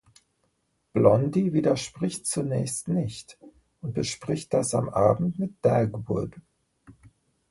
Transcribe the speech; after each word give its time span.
Blondie 0.93 1.53
widerspricht 1.53 2.25
zunächst 2.25 2.87
nicht 2.87 3.37
und 3.83 3.93
bespricht 3.93 4.51
das 4.51 4.73
am 4.73 4.89
Abend 4.89 5.37
mit 5.37 5.53
Dagwood. 5.63 6.39